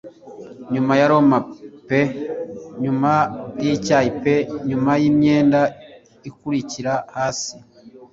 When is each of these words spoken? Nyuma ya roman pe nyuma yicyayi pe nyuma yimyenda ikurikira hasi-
Nyuma 0.73 0.93
ya 0.99 1.07
roman 1.11 1.43
pe 1.87 2.01
nyuma 2.83 3.11
yicyayi 3.63 4.09
pe 4.23 4.33
nyuma 4.67 4.91
yimyenda 5.01 5.61
ikurikira 6.29 6.93
hasi- 7.15 7.53